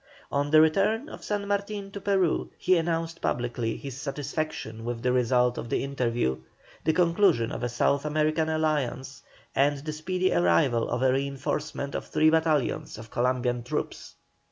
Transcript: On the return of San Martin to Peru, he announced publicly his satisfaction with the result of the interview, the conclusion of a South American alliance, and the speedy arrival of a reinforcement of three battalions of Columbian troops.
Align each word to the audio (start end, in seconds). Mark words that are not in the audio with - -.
On 0.31 0.49
the 0.49 0.61
return 0.61 1.09
of 1.09 1.23
San 1.23 1.47
Martin 1.47 1.91
to 1.91 2.01
Peru, 2.01 2.49
he 2.57 2.75
announced 2.75 3.21
publicly 3.21 3.77
his 3.77 4.01
satisfaction 4.01 4.83
with 4.83 5.03
the 5.03 5.11
result 5.11 5.59
of 5.59 5.69
the 5.69 5.83
interview, 5.83 6.39
the 6.83 6.91
conclusion 6.91 7.51
of 7.51 7.61
a 7.61 7.69
South 7.69 8.03
American 8.03 8.49
alliance, 8.49 9.21
and 9.53 9.77
the 9.77 9.93
speedy 9.93 10.33
arrival 10.33 10.89
of 10.89 11.03
a 11.03 11.13
reinforcement 11.13 11.93
of 11.93 12.07
three 12.07 12.31
battalions 12.31 12.97
of 12.97 13.11
Columbian 13.11 13.61
troops. 13.61 14.15